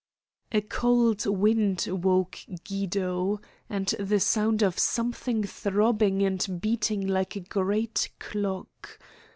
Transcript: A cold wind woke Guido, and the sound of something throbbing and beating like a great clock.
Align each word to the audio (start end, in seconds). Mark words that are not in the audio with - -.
A 0.51 0.61
cold 0.61 1.27
wind 1.27 1.87
woke 1.87 2.39
Guido, 2.67 3.39
and 3.69 3.85
the 3.99 4.19
sound 4.19 4.63
of 4.63 4.79
something 4.79 5.43
throbbing 5.43 6.23
and 6.23 6.59
beating 6.59 7.05
like 7.05 7.35
a 7.35 7.39
great 7.41 8.09
clock. 8.17 8.97